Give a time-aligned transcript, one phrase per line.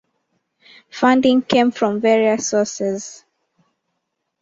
[0.89, 3.23] Funding came from various sources.